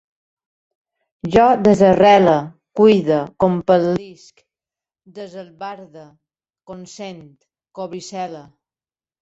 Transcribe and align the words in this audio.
Jo 1.35 1.43
desarrele, 1.67 2.33
cuide, 2.79 3.19
compel·lisc, 3.45 4.41
desalbarde, 5.19 6.07
consent, 6.73 7.25
cobricele 7.83 8.43